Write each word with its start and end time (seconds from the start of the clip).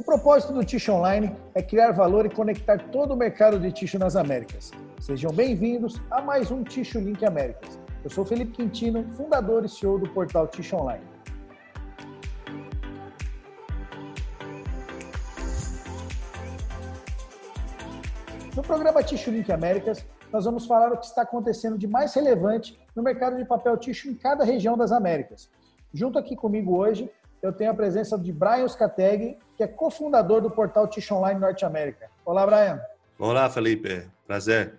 O 0.00 0.02
propósito 0.02 0.54
do 0.54 0.64
Ticho 0.64 0.92
Online 0.92 1.36
é 1.54 1.60
criar 1.62 1.92
valor 1.92 2.24
e 2.24 2.30
conectar 2.30 2.78
todo 2.90 3.12
o 3.12 3.16
mercado 3.16 3.60
de 3.60 3.70
Ticho 3.70 3.98
nas 3.98 4.16
Américas. 4.16 4.70
Sejam 4.98 5.30
bem-vindos 5.30 6.00
a 6.10 6.22
mais 6.22 6.50
um 6.50 6.64
Ticho 6.64 6.98
Link 6.98 7.22
Américas. 7.22 7.78
Eu 8.02 8.08
sou 8.08 8.24
Felipe 8.24 8.52
Quintino, 8.52 9.04
fundador 9.14 9.62
e 9.62 9.68
CEO 9.68 9.98
do 9.98 10.08
portal 10.08 10.48
Ticho 10.48 10.74
Online. 10.74 11.04
No 18.56 18.62
programa 18.62 19.02
Ticho 19.02 19.30
Link 19.30 19.52
Américas, 19.52 20.06
nós 20.32 20.46
vamos 20.46 20.64
falar 20.64 20.94
o 20.94 20.96
que 20.96 21.04
está 21.04 21.20
acontecendo 21.20 21.76
de 21.76 21.86
mais 21.86 22.14
relevante 22.14 22.80
no 22.96 23.02
mercado 23.02 23.36
de 23.36 23.44
papel 23.44 23.76
ticho 23.76 24.08
em 24.08 24.14
cada 24.14 24.44
região 24.44 24.78
das 24.78 24.92
Américas. 24.92 25.50
Junto 25.92 26.18
aqui 26.18 26.34
comigo 26.34 26.74
hoje 26.74 27.10
eu 27.42 27.52
tenho 27.52 27.70
a 27.70 27.74
presença 27.74 28.18
de 28.18 28.32
Brian 28.32 28.68
Scateg, 28.68 29.38
que 29.56 29.62
é 29.62 29.66
cofundador 29.66 30.40
do 30.40 30.50
portal 30.50 30.86
Tish 30.86 31.10
Online 31.10 31.40
Norte 31.40 31.64
América. 31.64 32.10
Olá, 32.24 32.46
Brian. 32.46 32.80
Olá, 33.18 33.48
Felipe. 33.48 34.06
Prazer. 34.26 34.74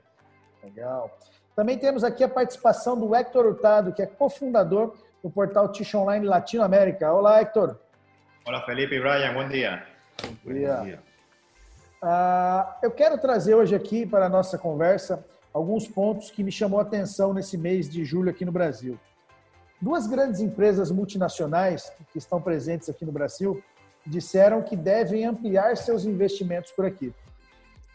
Legal. 0.64 1.18
Também 1.56 1.78
temos 1.78 2.04
aqui 2.04 2.24
a 2.24 2.30
participação 2.30 2.98
do 2.98 3.16
Hector 3.16 3.46
Hurtado, 3.46 3.94
que 3.94 4.02
é 4.02 4.06
cofundador 4.06 4.96
do 5.24 5.30
portal 5.30 5.72
Tish 5.72 5.94
Online 5.96 6.26
Latino 6.26 6.64
América. 6.64 7.12
Olá, 7.12 7.42
Hector. 7.42 7.78
Olá, 8.46 8.62
Felipe 8.64 8.96
e 8.96 9.00
Brian. 9.00 9.34
Bom 9.34 9.48
dia. 9.48 9.84
Bom 10.44 10.54
dia. 10.54 10.76
Bom 10.76 10.84
dia. 10.84 11.00
Uh, 12.04 12.74
eu 12.82 12.92
quero 12.92 13.18
trazer 13.18 13.54
hoje 13.54 13.76
aqui 13.76 14.06
para 14.06 14.26
a 14.26 14.30
nossa 14.30 14.58
conversa 14.58 15.24
alguns 15.54 15.88
pontos 15.88 16.32
que 16.32 16.44
me 16.44 16.52
chamou 16.52 16.80
a 16.80 16.84
atenção 16.84 17.34
nesse 17.34 17.58
mês 17.58 17.90
de 17.90 18.04
julho 18.04 18.30
aqui 18.30 18.46
no 18.46 18.52
Brasil. 18.52 19.00
Duas 19.82 20.06
grandes 20.06 20.40
empresas 20.40 20.92
multinacionais 20.92 21.92
que 22.12 22.20
estão 22.20 22.40
presentes 22.40 22.88
aqui 22.88 23.04
no 23.04 23.12
Brasil 23.12 23.64
disseram 24.06 24.62
que 24.62 24.76
devem 24.76 25.26
ampliar 25.26 25.76
seus 25.76 26.06
investimentos 26.06 26.72
por 26.72 26.86
aqui. 26.86 27.12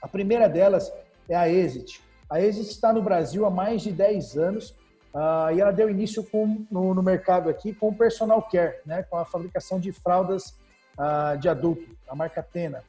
A 0.02 0.08
primeira 0.08 0.48
delas 0.48 0.92
é 1.28 1.36
a 1.36 1.48
Exit. 1.48 2.02
A 2.28 2.41
Exit 2.41 2.70
está 2.70 2.92
no 2.92 3.00
Brasil 3.00 3.46
há 3.46 3.50
mais 3.50 3.83
de 3.83 3.92
10 3.92 4.36
anos 4.36 4.70
uh, 5.14 5.55
e 5.55 5.61
ela 5.61 5.70
deu 5.70 5.88
início 5.88 6.24
com, 6.24 6.66
no, 6.69 6.92
no, 6.92 7.02
mercado 7.05 7.48
aqui 7.48 7.72
com 7.72 7.89
o 7.89 7.94
personal 7.94 8.42
care, 8.42 8.80
né, 8.84 9.05
com 9.05 9.16
a 9.16 9.24
fabricação 9.24 9.78
de 9.78 9.92
fraldas 9.92 10.56
uh, 10.98 11.39
de 11.39 11.48
adulto, 11.48 11.86
a 12.08 12.16
marca 12.16 12.42
Tena. 12.42 12.83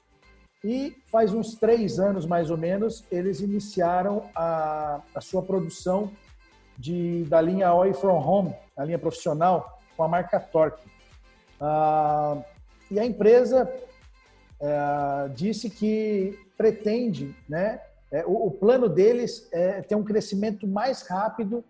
E 0.63 0.97
faz 1.11 1.35
uns 1.35 1.53
três 1.53 1.99
anos, 1.99 2.25
mais 2.25 2.49
ou 2.49 2.57
menos, 2.57 3.03
eles 3.11 3.41
iniciaram 3.41 4.27
a, 4.35 5.01
a 5.13 5.21
sua 5.21 5.43
produção 5.43 6.11
de, 6.77 7.23
da 7.25 7.41
linha 7.41 7.67
Away 7.67 7.93
From 7.93 8.17
Home, 8.17 8.55
a 8.77 8.83
linha 8.83 8.99
profissional, 8.99 9.79
com 9.95 10.03
a 10.03 10.07
marca 10.07 10.39
Torque. 10.39 10.87
Ah, 11.59 12.37
e 12.89 12.99
a 12.99 13.05
empresa 13.05 13.69
é, 14.59 15.29
disse 15.33 15.69
que 15.69 16.39
pretende, 16.57 17.35
né, 17.47 17.81
é, 18.11 18.25
o, 18.25 18.47
o, 18.47 18.51
plano 18.51 18.87
deles 18.87 19.47
é 19.51 19.81
ter 19.81 19.95
um 19.95 20.03
crescimento 20.03 20.65
mais 20.65 21.01
rápido 21.01 21.63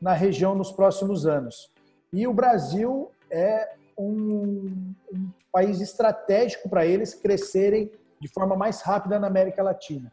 na 0.00 0.12
região 0.12 0.54
nos 0.54 0.70
próximos 0.70 1.26
anos. 1.26 1.70
E 2.12 2.26
o 2.26 2.32
Brasil 2.32 3.10
é 3.30 3.70
um, 3.98 4.94
um 5.12 5.30
país 5.52 5.80
estratégico 5.80 6.68
para 6.68 6.86
eles 6.86 7.14
crescerem 7.14 7.90
de 8.20 8.28
forma 8.28 8.54
mais 8.56 8.82
rápida 8.82 9.18
na 9.18 9.26
América 9.26 9.62
Latina. 9.62 10.12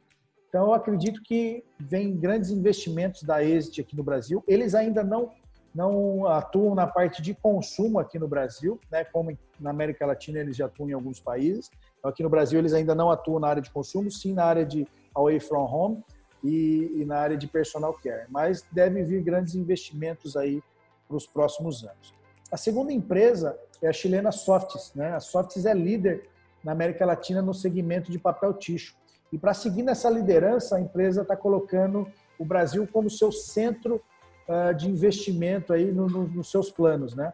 Então, 0.49 0.67
eu 0.67 0.73
acredito 0.73 1.21
que 1.23 1.63
vem 1.79 2.15
grandes 2.15 2.49
investimentos 2.49 3.23
da 3.23 3.43
Exit 3.43 3.81
aqui 3.81 3.95
no 3.95 4.03
Brasil. 4.03 4.43
Eles 4.47 4.73
ainda 4.75 5.03
não 5.03 5.31
não 5.75 6.25
atuam 6.25 6.73
na 6.73 6.87
parte 6.87 7.21
de 7.21 7.35
consumo 7.35 7.99
aqui 7.99 8.17
no 8.17 8.27
Brasil, 8.27 8.79
né? 8.91 9.03
Como 9.03 9.37
na 9.59 9.69
América 9.69 10.07
Latina 10.07 10.39
eles 10.39 10.57
já 10.57 10.65
atuam 10.65 10.89
em 10.89 10.93
alguns 10.93 11.19
países. 11.19 11.69
Então, 11.99 12.09
aqui 12.09 12.23
no 12.23 12.29
Brasil 12.29 12.57
eles 12.57 12.73
ainda 12.73 12.95
não 12.95 13.11
atuam 13.11 13.39
na 13.39 13.47
área 13.47 13.61
de 13.61 13.69
consumo, 13.69 14.09
sim 14.09 14.33
na 14.33 14.45
área 14.45 14.65
de 14.65 14.87
away 15.13 15.39
from 15.39 15.65
home 15.65 16.03
e, 16.43 16.93
e 16.95 17.05
na 17.05 17.17
área 17.19 17.37
de 17.37 17.45
personal 17.45 17.93
care. 17.93 18.25
Mas 18.29 18.63
deve 18.71 19.03
vir 19.03 19.21
grandes 19.21 19.53
investimentos 19.53 20.35
aí 20.35 20.63
para 21.07 21.17
os 21.17 21.27
próximos 21.27 21.83
anos. 21.83 22.13
A 22.51 22.57
segunda 22.57 22.91
empresa 22.91 23.55
é 23.81 23.87
a 23.87 23.93
chilena 23.93 24.31
Softs, 24.31 24.93
né? 24.95 25.13
A 25.13 25.19
Softs 25.19 25.65
é 25.65 25.73
líder 25.73 26.27
na 26.63 26.71
América 26.71 27.05
Latina 27.05 27.41
no 27.41 27.53
segmento 27.53 28.11
de 28.11 28.17
papel 28.17 28.53
ticho. 28.53 28.95
E 29.31 29.37
para 29.37 29.53
seguir 29.53 29.83
nessa 29.83 30.09
liderança, 30.09 30.77
a 30.77 30.81
empresa 30.81 31.21
está 31.21 31.35
colocando 31.35 32.07
o 32.39 32.45
Brasil 32.45 32.87
como 32.91 33.09
seu 33.09 33.31
centro 33.31 34.01
uh, 34.47 34.73
de 34.73 34.89
investimento 34.89 35.73
aí 35.73 35.91
no, 35.91 36.07
no, 36.07 36.27
nos 36.27 36.49
seus 36.49 36.71
planos, 36.71 37.15
né? 37.15 37.33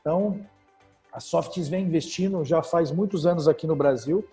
Então, 0.00 0.40
a 1.12 1.20
Softs 1.20 1.68
vem 1.68 1.84
investindo 1.84 2.44
já 2.44 2.62
faz 2.62 2.90
muitos 2.90 3.26
anos 3.26 3.46
aqui 3.48 3.66
no 3.66 3.76
Brasil 3.76 4.26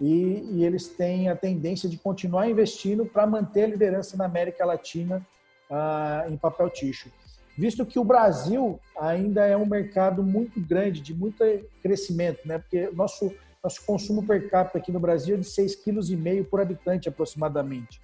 e, 0.00 0.48
e 0.52 0.64
eles 0.64 0.88
têm 0.88 1.28
a 1.28 1.36
tendência 1.36 1.88
de 1.88 1.98
continuar 1.98 2.48
investindo 2.48 3.04
para 3.04 3.26
manter 3.26 3.64
a 3.64 3.66
liderança 3.68 4.16
na 4.16 4.24
América 4.24 4.64
Latina 4.64 5.26
uh, 5.70 6.30
em 6.30 6.36
papel 6.36 6.70
ticho. 6.70 7.10
Visto 7.56 7.84
que 7.84 7.98
o 7.98 8.04
Brasil 8.04 8.78
ainda 8.96 9.44
é 9.44 9.56
um 9.56 9.66
mercado 9.66 10.22
muito 10.22 10.60
grande, 10.60 11.00
de 11.00 11.12
muito 11.12 11.42
crescimento, 11.82 12.46
né? 12.46 12.58
Porque 12.58 12.88
nosso 12.92 13.32
nosso 13.62 13.84
consumo 13.84 14.24
per 14.24 14.48
capita 14.48 14.78
aqui 14.78 14.92
no 14.92 15.00
Brasil 15.00 15.34
é 15.34 15.38
de 15.38 15.44
6,5 15.44 15.82
kg 15.82 16.44
por 16.44 16.60
habitante 16.60 17.08
aproximadamente. 17.08 18.00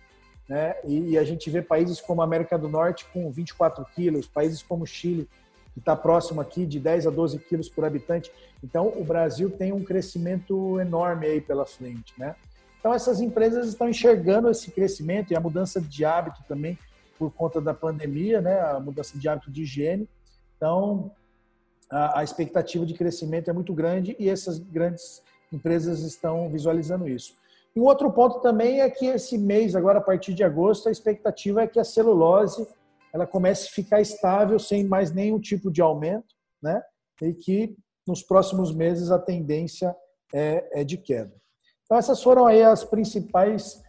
Né? 0.48 0.75
E, 0.84 1.16
a 1.16 1.25
gente 1.25 1.48
vê 1.48 1.62
países 1.62 2.00
como 2.00 2.20
a 2.20 2.25
América 2.25 2.59
do 2.59 2.69
Norte 2.69 3.06
com 3.12 3.31
24 3.31 3.84
quilos, 3.94 4.26
países 4.26 4.62
como 4.62 4.84
o 4.84 4.87
Chile, 4.87 5.28
que 5.72 5.78
está 5.78 5.97
próximo 5.97 6.41
aqui 6.41 6.66
de 6.66 6.78
10 6.78 7.06
a 7.06 7.10
12 7.10 7.38
quilos 7.38 7.69
por 7.69 7.84
habitante. 7.84 8.31
Então, 8.62 8.88
o 8.88 9.04
Brasil 9.04 9.50
tem 9.50 9.72
um 9.72 9.82
crescimento 9.82 10.78
enorme 10.81 11.26
aí 11.26 11.41
pela 11.41 11.65
frente. 11.65 12.12
Né? 12.19 12.34
Então, 12.78 12.92
essas 12.92 13.21
empresas 13.21 13.69
estão 13.69 13.88
enxergando 13.88 14.50
esse 14.50 14.71
crescimento 14.71 15.32
e 15.32 15.36
a 15.36 15.41
mudança 15.41 15.81
de 15.81 16.04
hábito 16.04 16.42
também 16.47 16.78
por 17.19 17.32
conta 17.32 17.60
da 17.60 17.72
pandemia, 17.72 18.41
né? 18.41 18.60
a 18.60 18.78
mudança 18.78 19.16
de 19.16 19.28
hábito 19.28 19.50
de 19.50 19.62
higiene. 19.62 20.09
Então, 20.56 21.10
a, 21.91 22.21
a 22.21 22.25
expectativa 22.25 22.84
de 22.84 22.92
crescimento 22.92 23.48
é 23.48 23.53
muito 23.53 23.72
grande 23.72 24.15
e 24.19 24.28
essas 24.28 24.59
grandes 24.59 25.22
empresas 25.54 26.00
estão 26.03 26.50
visualizando 26.50 27.09
isso. 27.09 27.34
E 27.75 27.81
um 27.81 27.84
outro 27.84 28.10
ponto 28.12 28.41
também 28.41 28.81
é 28.81 28.91
que 28.91 29.06
esse 29.06 29.38
mês, 29.38 29.75
agora 29.75 29.98
a 29.98 30.03
partir 30.03 30.34
de 30.34 30.44
agosto, 30.44 30.88
a 30.88 30.92
expectativa 30.92 31.62
é 31.62 31.66
que 31.66 31.81
a 31.81 31.84
celulose 31.84 32.66
ela 33.12 33.26
comece 33.26 33.69
a 33.69 33.72
ficar 33.72 34.00
estável 34.00 34.59
sem 34.59 34.84
mais 34.84 35.12
nenhum 35.12 35.41
tipo 35.41 35.70
de 35.70 35.81
aumento, 35.81 36.34
né? 36.62 36.82
E 37.22 37.32
que 37.32 37.76
nos 38.06 38.22
próximos 38.22 38.75
meses 38.75 39.10
a 39.10 39.19
tendência 39.19 39.94
é, 40.32 40.81
é 40.81 40.84
de 40.84 40.97
queda. 40.97 41.32
Então 41.84 41.97
essas 41.97 42.22
foram 42.22 42.47
aí 42.47 42.62
as 42.62 42.84
principais 42.84 43.82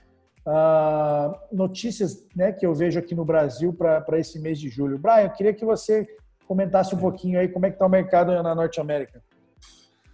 ah, 0.45 1.33
notícias, 1.51 2.23
né, 2.35 2.51
que 2.51 2.65
eu 2.65 2.73
vejo 2.73 2.99
aqui 2.99 3.15
no 3.15 3.25
Brasil 3.25 3.73
para 3.73 4.19
esse 4.19 4.39
mês 4.39 4.59
de 4.59 4.69
julho. 4.69 4.99
Brian, 4.99 5.23
eu 5.23 5.31
queria 5.31 5.53
que 5.53 5.65
você 5.65 6.07
comentasse 6.47 6.93
um 6.93 6.99
pouquinho 6.99 7.39
aí 7.39 7.47
como 7.47 7.65
é 7.65 7.69
que 7.69 7.75
está 7.75 7.87
o 7.87 7.89
mercado 7.89 8.31
na 8.43 8.53
Norte 8.53 8.79
América. 8.79 9.23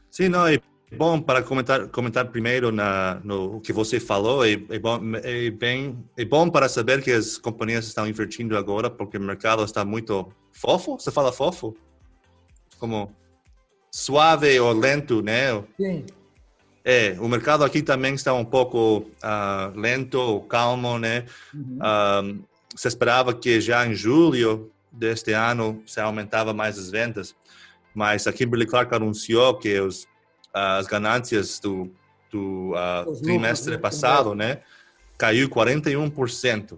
Sim, 0.10 0.30
não, 0.30 0.50
e 0.50 0.62
bom 0.92 1.22
para 1.22 1.42
comentar 1.42 1.88
comentar 1.88 2.26
primeiro 2.28 2.72
na 2.72 3.22
no 3.24 3.62
que 3.62 3.72
você 3.72 4.00
falou 4.00 4.46
é, 4.46 4.54
é, 4.54 4.80
bom 4.80 5.00
é 5.24 5.50
bem 5.50 6.04
é 6.18 6.26
bom 6.26 6.50
para 6.50 6.68
saber 6.68 7.02
que 7.02 7.12
as 7.12 7.38
companhias 7.38 7.86
estão 7.88 8.08
invertindo 8.08 8.58
agora 8.58 8.90
porque 8.90 9.18
o 9.18 9.22
mercado 9.22 9.64
está 9.64 9.86
muito 9.86 10.32
fofo. 10.52 11.00
Você 11.00 11.12
fala 11.12 11.32
fofo? 11.32 11.76
Como 12.78 13.12
suave 13.92 14.60
ou 14.60 14.74
lento 14.74 15.22
né? 15.22 15.64
Sim. 15.78 16.06
É 16.84 17.16
o 17.20 17.28
mercado 17.28 17.64
aqui 17.64 17.82
também 17.82 18.16
está 18.16 18.34
um 18.34 18.46
pouco 18.46 19.10
uh, 19.24 19.80
lento 19.80 20.42
calmo 20.50 20.98
né? 20.98 21.26
Uhum. 21.54 21.78
uh, 21.78 22.44
se 22.76 22.88
esperava 22.88 23.34
que 23.34 23.62
já 23.62 23.86
em 23.86 23.94
julho 23.94 24.72
deste 24.92 25.32
ano 25.32 25.82
se 25.86 26.00
aumentava 26.02 26.54
mais 26.54 26.78
as 26.78 26.90
vendas 26.90 27.36
mas 27.94 28.26
a 28.26 28.34
Kimberly 28.34 28.66
Clark 28.66 28.94
anunciou 28.96 29.56
que 29.56 29.80
os 29.80 30.08
as 30.54 30.88
ganâncias 30.88 31.60
do, 31.60 31.92
do 32.32 32.74
uh, 32.74 33.22
trimestre 33.22 33.78
passado, 33.78 34.36
né, 34.36 34.62
caiu 35.18 35.50
41%. 35.50 36.78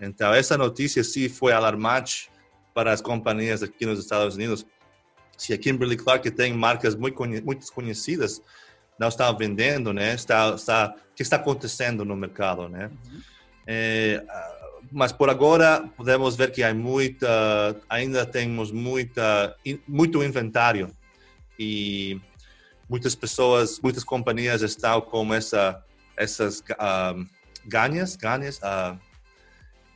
Então, 0.00 0.32
essa 0.32 0.56
notícia 0.56 1.02
sim 1.02 1.28
foi 1.28 1.52
alarmante 1.52 2.30
para 2.74 2.92
as 2.92 3.00
companhias 3.00 3.62
aqui 3.62 3.86
nos 3.86 3.98
Estados 3.98 4.36
Unidos. 4.36 4.66
Se 5.36 5.52
a 5.52 5.58
Kimberly 5.58 5.96
Clark 5.96 6.30
tem 6.30 6.52
marcas 6.52 6.94
muito, 6.94 7.22
muito 7.44 7.72
conhecidas, 7.72 8.42
não 8.98 9.08
está 9.08 9.30
vendendo, 9.32 9.92
né? 9.92 10.14
Está, 10.14 10.54
está, 10.54 10.94
o 11.12 11.14
que 11.14 11.22
está 11.22 11.36
acontecendo 11.36 12.04
no 12.04 12.16
mercado, 12.16 12.68
né? 12.68 12.90
Uhum. 13.06 13.20
É, 13.66 14.24
mas 14.92 15.12
por 15.12 15.28
agora 15.28 15.88
podemos 15.96 16.36
ver 16.36 16.52
que 16.52 16.62
há 16.62 16.72
muita, 16.72 17.76
ainda 17.88 18.24
temos 18.24 18.70
muita, 18.70 19.56
muito 19.86 20.22
inventário 20.22 20.90
e 21.58 22.20
muitas 22.88 23.14
pessoas, 23.14 23.80
muitas 23.80 24.04
companhias 24.04 24.62
estão 24.62 25.00
com 25.00 25.32
essa, 25.34 25.82
essas 26.16 26.60
uh, 26.60 27.26
ganhas, 27.64 28.16
ganhas, 28.16 28.58
uh, 28.58 28.98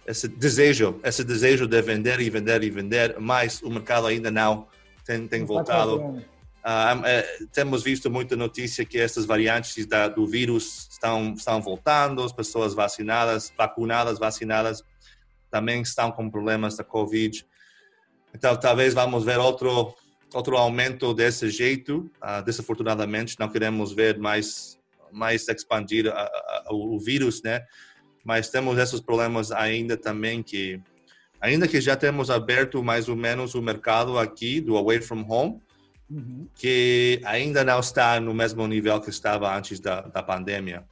esse 0.06 0.26
desejo, 0.26 1.00
esse 1.04 1.22
desejo 1.22 1.66
de 1.66 1.80
vender 1.82 2.20
e 2.20 2.28
vender 2.28 2.62
e 2.64 2.70
vender, 2.70 3.16
mas 3.20 3.62
o 3.62 3.70
mercado 3.70 4.06
ainda 4.06 4.30
não 4.30 4.66
tem, 5.04 5.26
tem 5.26 5.44
voltado. 5.44 6.00
Uh, 6.00 6.18
uh, 6.18 7.46
temos 7.52 7.82
visto 7.82 8.10
muita 8.10 8.36
notícia 8.36 8.84
que 8.84 8.98
estas 8.98 9.24
variantes 9.24 9.86
da, 9.86 10.08
do 10.08 10.26
vírus 10.26 10.88
estão, 10.90 11.34
estão 11.34 11.62
voltando, 11.62 12.22
as 12.22 12.32
pessoas 12.32 12.74
vacinadas, 12.74 13.52
vacunadas, 13.56 14.18
vacinadas, 14.18 14.82
também 15.50 15.80
estão 15.80 16.10
com 16.10 16.28
problemas 16.28 16.76
da 16.76 16.84
Covid. 16.84 17.46
Então, 18.34 18.56
talvez 18.56 18.94
vamos 18.94 19.24
ver 19.24 19.38
outro 19.38 19.94
outro 20.34 20.56
aumento 20.56 21.12
desse 21.14 21.50
jeito. 21.50 22.10
Uh, 22.22 22.42
desafortunadamente, 22.44 23.36
não 23.38 23.48
queremos 23.48 23.92
ver 23.92 24.18
mais 24.18 24.78
mais 25.12 25.48
expandir 25.48 26.06
o 26.70 26.98
vírus, 26.98 27.42
né? 27.42 27.66
Mas 28.24 28.48
temos 28.48 28.78
esses 28.78 29.00
problemas 29.00 29.50
ainda 29.50 29.96
também 29.96 30.42
que 30.42 30.80
ainda 31.40 31.66
que 31.66 31.80
já 31.80 31.96
temos 31.96 32.30
aberto 32.30 32.82
mais 32.82 33.08
ou 33.08 33.16
menos 33.16 33.54
o 33.54 33.62
mercado 33.62 34.18
aqui 34.18 34.60
do 34.60 34.76
away 34.76 35.00
from 35.00 35.24
home, 35.28 35.60
uhum. 36.10 36.46
que 36.54 37.20
ainda 37.24 37.64
não 37.64 37.80
está 37.80 38.20
no 38.20 38.34
mesmo 38.34 38.66
nível 38.66 39.00
que 39.00 39.10
estava 39.10 39.56
antes 39.56 39.80
da, 39.80 40.02
da 40.02 40.22
pandemia. 40.22 40.84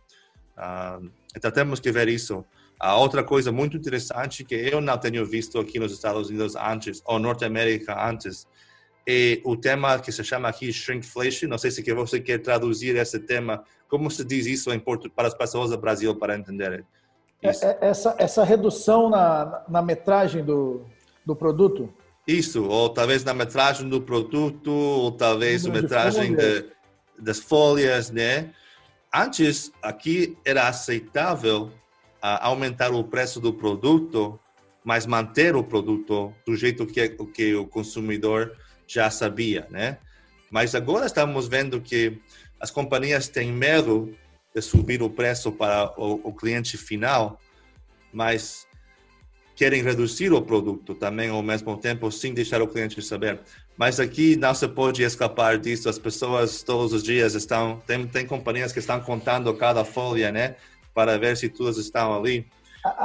Uh, 0.56 1.11
então 1.37 1.50
temos 1.50 1.79
que 1.79 1.93
ver 1.93 2.08
isso. 2.08 2.44
A 2.81 2.96
outra 2.96 3.25
coisa 3.25 3.52
muito 3.52 3.76
interessante 3.76 4.44
que 4.44 4.55
eu 4.55 4.81
não 4.81 4.96
tenho 4.96 5.25
visto 5.26 5.58
aqui 5.58 5.79
nos 5.79 5.93
Estados 5.93 6.29
Unidos 6.29 6.55
antes, 6.56 7.02
ou 7.05 7.19
Norte 7.19 7.44
América 7.44 8.08
antes, 8.08 8.46
é 9.06 9.40
o 9.44 9.56
tema 9.56 9.98
que 9.98 10.12
se 10.12 10.22
chama 10.22 10.48
aqui 10.48 10.72
shrinkflation. 10.72 11.48
Não 11.48 11.58
sei 11.58 11.70
se 11.70 11.82
você 11.92 12.20
quer 12.20 12.38
traduzir 12.38 12.96
esse 12.96 13.18
tema. 13.18 13.64
Como 13.88 14.10
se 14.10 14.24
diz 14.24 14.46
isso 14.46 14.72
em 14.72 14.78
português 14.78 15.14
para 15.14 15.28
as 15.28 15.34
pessoas 15.34 15.70
do 15.70 15.78
Brasil 15.78 16.14
para 16.14 16.36
entenderem? 16.36 16.84
É, 17.42 17.48
é, 17.48 17.78
essa, 17.80 18.14
essa 18.18 18.44
redução 18.44 19.08
na, 19.08 19.64
na 19.68 19.80
metragem 19.80 20.44
do, 20.44 20.84
do 21.24 21.36
produto? 21.36 21.92
Isso, 22.26 22.64
ou 22.64 22.90
talvez 22.90 23.24
na 23.24 23.32
metragem 23.32 23.88
do 23.88 24.02
produto, 24.02 24.70
ou 24.70 25.12
talvez 25.12 25.64
na 25.64 25.72
metragem 25.72 26.34
de, 26.34 26.66
das 27.18 27.38
folhas, 27.38 28.10
né? 28.10 28.52
Antes, 29.14 29.72
aqui 29.82 30.36
era 30.44 30.68
aceitável 30.68 31.70
uh, 32.22 32.38
aumentar 32.40 32.92
o 32.92 33.02
preço 33.02 33.40
do 33.40 33.54
produto, 33.54 34.38
mas 34.84 35.06
manter 35.06 35.56
o 35.56 35.64
produto 35.64 36.34
do 36.46 36.54
jeito 36.54 36.86
que, 36.86 37.08
que 37.08 37.54
o 37.54 37.66
consumidor 37.66 38.52
já 38.88 39.11
sabia, 39.11 39.67
né? 39.70 39.99
Mas 40.50 40.75
agora 40.75 41.06
estamos 41.06 41.46
vendo 41.46 41.81
que 41.81 42.19
as 42.58 42.70
companhias 42.70 43.29
têm 43.29 43.52
medo 43.52 44.14
de 44.55 44.62
subir 44.62 45.02
o 45.02 45.11
preço 45.11 45.52
para 45.52 45.93
o, 45.96 46.20
o 46.25 46.32
cliente 46.32 46.76
final, 46.76 47.38
mas 48.12 48.67
querem 49.55 49.82
reduzir 49.82 50.32
o 50.32 50.40
produto 50.40 50.94
também 50.94 51.29
ao 51.29 51.43
mesmo 51.43 51.76
tempo, 51.76 52.11
sem 52.11 52.32
deixar 52.32 52.62
o 52.62 52.69
cliente 52.69 53.02
saber. 53.02 53.40
Mas 53.76 54.00
aqui 54.00 54.37
não 54.37 54.55
se 54.55 54.67
pode 54.67 55.02
escapar 55.02 55.58
disso. 55.58 55.88
As 55.88 55.99
pessoas 55.99 56.62
todos 56.62 56.93
os 56.93 57.02
dias 57.02 57.34
estão 57.34 57.82
tem, 57.87 58.06
tem 58.06 58.26
companhias 58.26 58.73
que 58.73 58.79
estão 58.79 59.00
contando 59.00 59.52
cada 59.55 59.84
folha, 59.84 60.32
né, 60.32 60.56
para 60.94 61.19
ver 61.19 61.37
se 61.37 61.49
todas 61.49 61.76
estão 61.76 62.17
ali. 62.17 62.46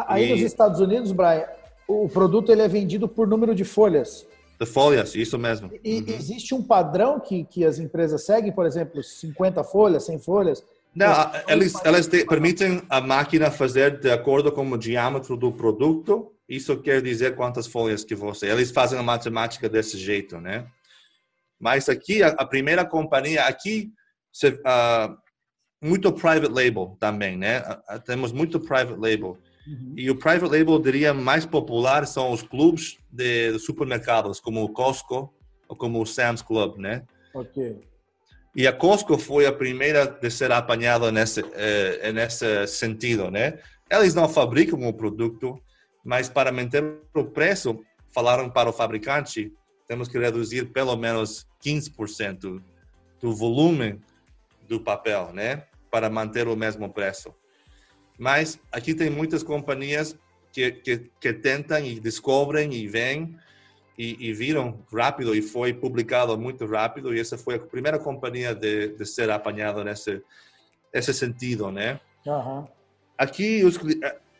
Aí 0.07 0.29
e... 0.29 0.31
nos 0.31 0.41
Estados 0.41 0.79
Unidos, 0.79 1.11
Brian, 1.11 1.45
o 1.87 2.07
produto 2.07 2.51
ele 2.51 2.61
é 2.61 2.67
vendido 2.67 3.07
por 3.07 3.27
número 3.27 3.53
de 3.53 3.65
folhas. 3.65 4.25
De 4.59 4.65
folhas, 4.65 5.15
isso 5.15 5.37
mesmo. 5.37 5.71
E 5.83 5.99
uhum. 5.99 6.05
existe 6.07 6.53
um 6.53 6.61
padrão 6.61 7.19
que, 7.19 7.43
que 7.43 7.65
as 7.65 7.79
empresas 7.79 8.25
seguem, 8.25 8.51
por 8.51 8.65
exemplo, 8.65 9.03
50 9.03 9.63
folhas, 9.63 10.05
100 10.05 10.19
folhas? 10.19 10.63
Não, 10.95 11.11
eles, 11.47 11.73
elas 11.83 12.07
permitem 12.07 12.83
a 12.87 13.01
máquina 13.01 13.49
fazer 13.49 13.99
de 13.99 14.11
acordo 14.11 14.51
com 14.51 14.69
o 14.69 14.77
diâmetro 14.77 15.35
do 15.35 15.51
produto. 15.51 16.31
Isso 16.47 16.77
quer 16.77 17.01
dizer 17.01 17.35
quantas 17.35 17.65
folhas 17.65 18.03
que 18.03 18.13
você. 18.13 18.47
Eles 18.47 18.69
fazem 18.69 18.99
a 18.99 19.03
matemática 19.03 19.67
desse 19.67 19.97
jeito, 19.97 20.39
né? 20.39 20.67
Mas 21.59 21.89
aqui 21.89 22.21
a, 22.21 22.27
a 22.27 22.45
primeira 22.45 22.85
companhia 22.85 23.45
aqui 23.45 23.91
se, 24.31 24.49
uh, 24.49 25.17
muito 25.81 26.11
private 26.11 26.51
label 26.51 26.95
também, 26.99 27.37
né? 27.37 27.61
Uh, 27.61 27.99
temos 28.05 28.31
muito 28.31 28.59
private 28.59 28.99
label. 28.99 29.37
Uhum. 29.67 29.93
E 29.95 30.09
o 30.09 30.15
private 30.15 30.51
label, 30.51 30.79
diria, 30.79 31.13
mais 31.13 31.45
popular 31.45 32.05
são 32.05 32.31
os 32.31 32.41
clubes 32.41 32.97
de, 33.11 33.57
supermercados, 33.59 34.39
como 34.39 34.63
o 34.63 34.69
Costco 34.69 35.33
ou 35.67 35.75
como 35.75 36.01
o 36.01 36.05
Sam's 36.05 36.41
Club, 36.41 36.77
né? 36.77 37.03
Ok. 37.33 37.81
E 38.55 38.67
a 38.67 38.73
Costco 38.73 39.17
foi 39.17 39.45
a 39.45 39.51
primeira 39.51 40.05
de 40.05 40.29
ser 40.29 40.51
apanhada 40.51 41.11
nesse, 41.11 41.43
eh, 41.53 42.11
nesse 42.11 42.67
sentido, 42.67 43.31
né? 43.31 43.57
Eles 43.89 44.13
não 44.13 44.29
fabricam 44.29 44.87
o 44.87 44.93
produto, 44.93 45.59
mas 46.03 46.29
para 46.29 46.51
manter 46.51 46.83
o 47.15 47.25
preço, 47.25 47.79
falaram 48.11 48.49
para 48.49 48.69
o 48.69 48.73
fabricante, 48.73 49.51
temos 49.87 50.07
que 50.07 50.19
reduzir 50.19 50.71
pelo 50.71 50.95
menos 50.95 51.47
15% 51.65 52.61
do 53.19 53.35
volume 53.35 53.99
do 54.67 54.79
papel, 54.79 55.31
né? 55.33 55.63
Para 55.89 56.09
manter 56.09 56.47
o 56.47 56.55
mesmo 56.55 56.89
preço. 56.89 57.33
Mas 58.17 58.59
aqui 58.71 58.93
tem 58.93 59.09
muitas 59.09 59.43
companhias 59.43 60.15
que, 60.51 60.71
que, 60.71 61.11
que 61.19 61.33
tentam 61.33 61.79
e 61.79 61.99
descobrem 61.99 62.73
e 62.73 62.87
vêm 62.87 63.35
e, 63.97 64.29
e, 64.29 64.33
viram 64.33 64.79
rápido 64.91 65.35
e 65.35 65.41
foi 65.41 65.73
publicado 65.73 66.37
muito 66.37 66.65
rápido 66.65 67.13
e 67.13 67.19
essa 67.19 67.37
foi 67.37 67.55
a 67.55 67.59
primeira 67.59 67.99
companhia 67.99 68.53
de, 68.53 68.89
de 68.89 69.05
ser 69.05 69.29
apanhada 69.29 69.83
nesse 69.83 70.21
esse 70.91 71.11
sentido, 71.11 71.71
né? 71.71 71.99
Uhum. 72.25 72.67
Aqui 73.17 73.63
os, 73.63 73.79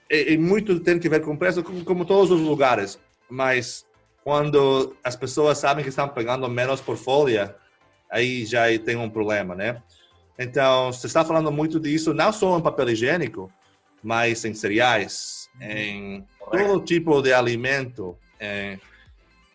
é, 0.10 0.34
é, 0.34 0.38
muito 0.38 0.80
tem 0.80 1.00
que 1.00 1.10
ver 1.10 1.22
com 1.22 1.36
preço, 1.36 1.64
como, 1.64 1.84
como 1.84 2.06
todos 2.06 2.30
os 2.30 2.42
lugares, 2.42 3.00
mas 3.28 3.86
quando 4.24 4.96
as 5.04 5.16
pessoas 5.16 5.58
sabem 5.58 5.84
que 5.84 5.90
estão 5.90 6.08
pagando 6.08 6.48
menos 6.48 6.80
por 6.80 6.96
folha, 6.96 7.56
aí 8.10 8.46
já 8.46 8.66
tem 8.80 8.96
um 8.96 9.10
problema, 9.10 9.56
né? 9.56 9.81
Então, 10.38 10.92
você 10.92 11.08
está 11.08 11.25
falando 11.25 11.52
muito 11.52 11.80
disso, 11.80 12.14
não 12.14 12.31
só 12.31 12.58
em 12.58 12.62
papel 12.62 12.90
higiênico, 12.90 13.52
mas 14.03 14.44
em 14.44 14.53
cereais, 14.53 15.50
uhum. 15.59 15.67
em 15.67 16.27
todo 16.51 16.81
tipo 16.81 17.21
de 17.21 17.33
alimento. 17.33 18.17
É. 18.39 18.77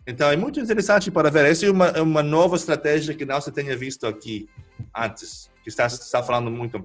Então, 0.07 0.31
é 0.31 0.37
muito 0.37 0.59
interessante 0.59 1.11
para 1.11 1.31
ver. 1.31 1.45
Essa 1.45 1.67
é 1.67 1.71
uma, 1.71 1.89
é 1.89 2.01
uma 2.01 2.23
nova 2.23 2.57
estratégia 2.57 3.15
que 3.15 3.27
não 3.27 3.41
se 3.41 3.53
tenha 3.53 3.77
visto 3.77 4.07
aqui 4.07 4.49
antes, 4.97 5.51
que 5.63 5.69
está, 5.69 5.85
está 5.87 6.23
falando 6.23 6.51
muito. 6.51 6.83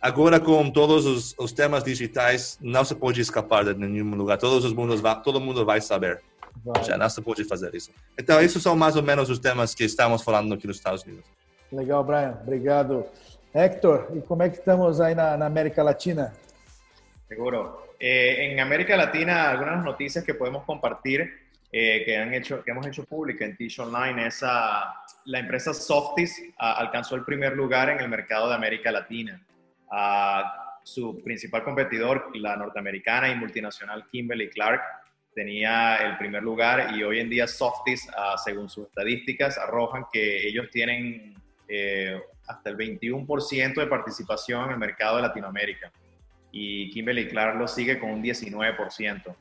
Agora, 0.00 0.40
com 0.40 0.70
todos 0.70 1.04
os, 1.04 1.34
os 1.38 1.52
temas 1.52 1.84
digitais, 1.84 2.58
não 2.62 2.82
se 2.82 2.94
pode 2.94 3.20
escapar 3.20 3.64
de 3.64 3.74
nenhum 3.74 4.14
lugar. 4.14 4.38
Todos 4.38 4.64
os 4.64 4.72
mundos, 4.72 5.02
todo 5.22 5.38
mundo 5.38 5.66
vai 5.66 5.82
saber. 5.82 6.22
Vai. 6.64 6.82
Já 6.84 6.96
não 6.96 7.10
se 7.10 7.20
pode 7.20 7.44
fazer 7.44 7.74
isso. 7.74 7.90
Então, 8.18 8.40
esses 8.40 8.62
são 8.62 8.74
mais 8.74 8.96
ou 8.96 9.02
menos 9.02 9.28
os 9.28 9.38
temas 9.38 9.74
que 9.74 9.84
estamos 9.84 10.22
falando 10.22 10.54
aqui 10.54 10.66
nos 10.66 10.76
Estados 10.76 11.02
Unidos. 11.02 11.24
Legal, 11.70 12.02
Brian. 12.02 12.38
Obrigado. 12.42 13.04
Héctor, 13.52 14.08
e 14.14 14.20
como 14.20 14.42
é 14.42 14.48
que 14.48 14.58
estamos 14.58 15.00
aí 15.00 15.14
na, 15.14 15.36
na 15.36 15.46
América 15.46 15.82
Latina? 15.82 16.32
Seguro. 17.28 17.94
Eh, 17.98 18.50
en 18.50 18.60
América 18.60 18.96
Latina, 18.96 19.50
algunas 19.50 19.84
noticias 19.84 20.24
que 20.24 20.34
podemos 20.34 20.64
compartir 20.64 21.46
eh, 21.72 22.02
que, 22.04 22.16
han 22.16 22.32
hecho, 22.32 22.62
que 22.62 22.70
hemos 22.70 22.86
hecho 22.86 23.04
pública 23.04 23.44
en 23.44 23.56
Tish 23.56 23.80
Online 23.80 24.28
es 24.28 24.42
la 24.42 25.38
empresa 25.40 25.74
Softis 25.74 26.40
alcanzó 26.56 27.16
el 27.16 27.24
primer 27.24 27.56
lugar 27.56 27.90
en 27.90 27.98
el 27.98 28.08
mercado 28.08 28.48
de 28.48 28.54
América 28.54 28.92
Latina. 28.92 29.42
su 30.84 31.20
principal 31.24 31.64
competidor, 31.64 32.30
la 32.34 32.56
norteamericana 32.56 33.28
y 33.28 33.34
multinacional 33.34 34.06
Kimberly 34.08 34.48
Clark, 34.50 34.80
tenía 35.34 35.96
el 35.96 36.16
primer 36.16 36.44
lugar 36.44 36.94
y 36.94 37.02
hoy 37.02 37.18
en 37.18 37.28
día 37.28 37.48
Softis, 37.48 38.08
según 38.44 38.68
sus 38.68 38.86
estadísticas, 38.86 39.58
arrojan 39.58 40.04
que 40.12 40.46
ellos 40.46 40.68
tienen 40.70 41.34
eh, 41.68 42.20
hasta 42.46 42.70
el 42.70 42.76
21% 42.76 43.74
de 43.74 43.86
participación 43.88 44.66
en 44.66 44.70
el 44.70 44.78
mercado 44.78 45.16
de 45.16 45.22
Latinoamérica 45.22 45.90
y 46.58 46.88
Kimberly 46.88 47.28
Clark 47.28 47.58
lo 47.58 47.68
sigue 47.68 47.98
con 47.98 48.10
un 48.12 48.22
19%, 48.22 49.36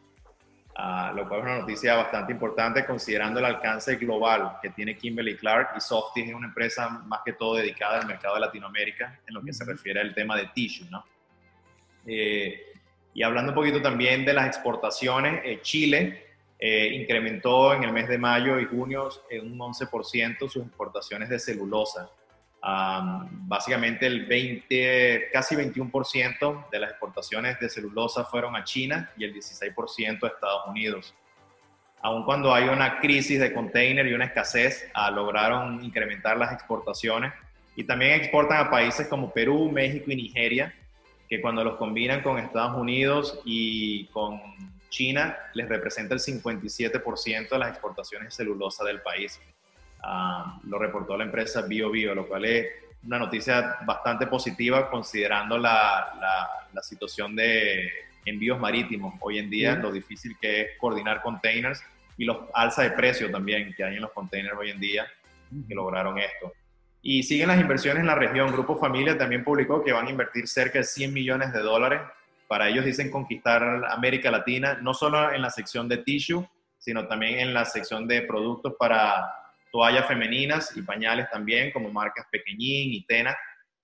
ah, 0.75 1.13
lo 1.15 1.29
cual 1.29 1.39
es 1.39 1.45
una 1.45 1.59
noticia 1.59 1.95
bastante 1.95 2.33
importante 2.33 2.85
considerando 2.85 3.39
el 3.39 3.45
alcance 3.45 3.95
global 3.95 4.57
que 4.61 4.71
tiene 4.71 4.97
Kimberly 4.97 5.37
Clark 5.37 5.69
y 5.77 5.79
Softies 5.79 6.27
es 6.27 6.35
una 6.35 6.47
empresa 6.47 6.89
más 6.89 7.21
que 7.23 7.31
todo 7.31 7.55
dedicada 7.55 8.01
al 8.01 8.07
mercado 8.07 8.35
de 8.35 8.41
Latinoamérica 8.41 9.17
en 9.25 9.33
lo 9.33 9.41
que 9.41 9.53
se 9.53 9.63
refiere 9.63 10.01
al 10.01 10.13
tema 10.13 10.35
de 10.35 10.47
tissue, 10.47 10.89
¿no? 10.91 11.05
Eh, 12.05 12.73
y 13.13 13.23
hablando 13.23 13.53
un 13.53 13.55
poquito 13.55 13.81
también 13.81 14.25
de 14.25 14.33
las 14.33 14.47
exportaciones, 14.47 15.39
eh, 15.45 15.59
Chile 15.61 16.25
eh, 16.59 16.89
incrementó 16.95 17.73
en 17.73 17.85
el 17.85 17.93
mes 17.93 18.09
de 18.09 18.17
mayo 18.17 18.59
y 18.59 18.65
junio 18.65 19.09
en 19.29 19.53
un 19.53 19.57
11% 19.57 20.49
sus 20.49 20.65
exportaciones 20.65 21.29
de 21.29 21.39
celulosa 21.39 22.09
básicamente 22.65 24.07
el 24.07 24.25
20, 24.25 25.29
casi 25.31 25.55
21% 25.55 26.69
de 26.71 26.79
las 26.79 26.91
exportaciones 26.91 27.59
de 27.59 27.69
celulosa 27.69 28.25
fueron 28.25 28.55
a 28.55 28.63
China 28.63 29.11
y 29.17 29.23
el 29.23 29.33
16% 29.33 30.23
a 30.23 30.27
Estados 30.27 30.67
Unidos. 30.67 31.13
Aun 32.01 32.23
cuando 32.23 32.53
hay 32.53 32.67
una 32.67 32.99
crisis 32.99 33.39
de 33.39 33.53
container 33.53 34.05
y 34.07 34.13
una 34.13 34.25
escasez, 34.25 34.89
ah, 34.93 35.11
lograron 35.11 35.83
incrementar 35.83 36.37
las 36.37 36.53
exportaciones 36.53 37.33
y 37.75 37.83
también 37.83 38.13
exportan 38.13 38.65
a 38.65 38.69
países 38.69 39.07
como 39.07 39.31
Perú, 39.31 39.69
México 39.71 40.11
y 40.11 40.15
Nigeria, 40.15 40.73
que 41.29 41.41
cuando 41.41 41.63
los 41.63 41.75
combinan 41.77 42.21
con 42.21 42.37
Estados 42.37 42.77
Unidos 42.77 43.41
y 43.45 44.05
con 44.07 44.39
China, 44.89 45.37
les 45.53 45.67
representa 45.67 46.13
el 46.13 46.19
57% 46.19 47.49
de 47.49 47.59
las 47.59 47.69
exportaciones 47.69 48.29
de 48.29 48.43
celulosa 48.43 48.83
del 48.83 49.01
país. 49.01 49.39
Ah, 50.07 50.59
lo 50.67 50.77
reportó 50.77 51.17
la 51.17 51.23
empresa 51.23 51.63
BioBio, 51.63 51.89
Bio, 51.89 52.15
lo 52.15 52.27
cual 52.27 52.45
es 52.45 52.67
una 53.03 53.17
noticia 53.17 53.77
bastante 53.87 54.27
positiva 54.27 54.87
considerando 54.87 55.57
la, 55.57 56.13
la, 56.71 56.83
situación 56.83 57.35
de 57.35 57.89
envíos 58.23 58.59
marítimos 58.59 59.15
hoy 59.19 59.39
en 59.39 59.49
día, 59.49 59.75
lo 59.77 59.91
difícil 59.91 60.37
que 60.39 60.61
es 60.61 60.67
coordinar 60.77 61.23
containers 61.23 61.81
y 62.17 62.25
los 62.25 62.37
alza 62.53 62.83
de 62.83 62.91
precio 62.91 63.31
también 63.31 63.73
que 63.73 63.83
hay 63.83 63.95
en 63.95 64.01
los 64.03 64.11
containers 64.11 64.55
hoy 64.55 64.69
en 64.69 64.79
día 64.79 65.07
que 65.67 65.73
lograron 65.73 66.19
esto. 66.19 66.53
Y 67.01 67.23
siguen 67.23 67.47
las 67.47 67.59
inversiones 67.59 68.01
en 68.01 68.07
la 68.07 68.15
región. 68.15 68.51
Grupo 68.51 68.77
Familia 68.77 69.17
también 69.17 69.43
publicó 69.43 69.83
que 69.83 69.91
van 69.91 70.05
a 70.05 70.11
invertir 70.11 70.47
cerca 70.47 70.79
de 70.79 70.83
100 70.83 71.13
millones 71.13 71.51
de 71.51 71.61
dólares. 71.61 72.01
Para 72.47 72.69
ellos 72.69 72.85
dicen 72.85 73.09
conquistar 73.09 73.63
América 73.89 74.29
Latina, 74.29 74.77
no 74.83 74.93
solo 74.93 75.31
en 75.31 75.41
la 75.41 75.49
sección 75.49 75.87
de 75.89 75.97
tissue, 75.97 76.47
sino 76.77 77.07
también 77.07 77.39
en 77.39 77.55
la 77.55 77.65
sección 77.65 78.07
de 78.07 78.21
productos 78.21 78.73
para 78.77 79.44
toallas 79.75 80.07
femeninas 80.07 80.71
y 80.77 80.81
pañales 80.83 81.29
también, 81.29 81.69
como 81.73 81.91
marcas 81.91 82.25
Pequeñín 82.31 82.93
y 82.93 83.05
Tena, 83.05 83.35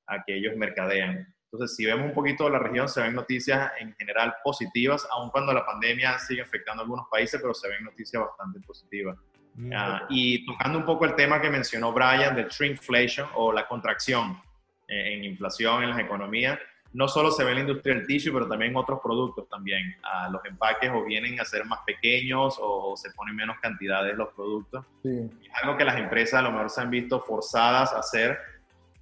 a 0.07 0.23
que 0.23 0.37
ellos 0.37 0.55
mercadean. 0.55 1.27
Entonces, 1.51 1.75
si 1.75 1.85
vemos 1.85 2.05
un 2.05 2.13
poquito 2.13 2.49
la 2.49 2.59
región, 2.59 2.87
se 2.87 3.01
ven 3.01 3.13
noticias 3.13 3.73
en 3.77 3.93
general 3.95 4.33
positivas, 4.41 5.05
aun 5.11 5.29
cuando 5.31 5.51
la 5.51 5.65
pandemia 5.65 6.17
sigue 6.17 6.43
afectando 6.43 6.81
a 6.81 6.83
algunos 6.85 7.07
países, 7.11 7.41
pero 7.41 7.53
se 7.53 7.67
ven 7.67 7.83
noticias 7.83 8.23
bastante 8.23 8.61
positivas. 8.65 9.17
Mm, 9.55 9.73
ah, 9.75 10.05
y 10.09 10.45
tocando 10.45 10.77
un 10.77 10.85
poco 10.85 11.03
el 11.03 11.13
tema 11.13 11.41
que 11.41 11.49
mencionó 11.49 11.91
Brian 11.91 12.37
del 12.37 12.47
shrinkflation 12.47 13.27
o 13.35 13.51
la 13.51 13.67
contracción 13.67 14.41
en 14.87 15.25
inflación 15.25 15.83
en 15.83 15.89
las 15.89 15.99
economías, 15.99 16.57
no 16.93 17.07
solo 17.07 17.31
se 17.31 17.43
ve 17.43 17.51
en 17.51 17.55
la 17.55 17.61
industria 17.61 17.95
del 17.95 18.05
tissue, 18.05 18.33
pero 18.33 18.47
también 18.47 18.71
en 18.71 18.77
otros 18.77 18.99
productos 19.01 19.47
también. 19.47 19.95
Ah, 20.03 20.27
los 20.29 20.43
empaques 20.45 20.91
o 20.93 21.03
vienen 21.03 21.39
a 21.39 21.45
ser 21.45 21.65
más 21.65 21.79
pequeños 21.85 22.57
o 22.59 22.95
se 22.97 23.11
ponen 23.11 23.35
menos 23.35 23.57
cantidades 23.61 24.17
los 24.17 24.33
productos. 24.33 24.85
Es 25.03 25.31
algo 25.63 25.77
que 25.77 25.85
las 25.85 25.97
empresas 25.97 26.39
a 26.39 26.41
lo 26.41 26.51
mejor 26.51 26.69
se 26.69 26.81
han 26.81 26.89
visto 26.89 27.21
forzadas 27.21 27.93
a 27.93 27.99
hacer, 27.99 28.37